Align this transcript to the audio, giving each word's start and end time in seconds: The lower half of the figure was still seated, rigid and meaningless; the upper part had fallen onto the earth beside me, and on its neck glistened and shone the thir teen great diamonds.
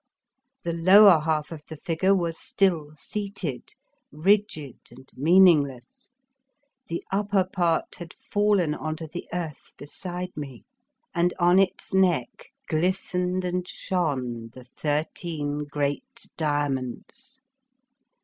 The 0.63 0.73
lower 0.73 1.19
half 1.19 1.51
of 1.51 1.63
the 1.67 1.77
figure 1.77 2.15
was 2.15 2.35
still 2.35 2.91
seated, 2.95 3.75
rigid 4.11 4.79
and 4.89 5.07
meaningless; 5.15 6.09
the 6.87 7.03
upper 7.11 7.43
part 7.43 7.93
had 7.99 8.15
fallen 8.31 8.73
onto 8.73 9.07
the 9.07 9.27
earth 9.31 9.73
beside 9.77 10.35
me, 10.35 10.63
and 11.13 11.35
on 11.37 11.59
its 11.59 11.93
neck 11.93 12.47
glistened 12.67 13.45
and 13.45 13.67
shone 13.67 14.49
the 14.55 14.63
thir 14.63 15.05
teen 15.13 15.65
great 15.65 16.21
diamonds. 16.35 17.41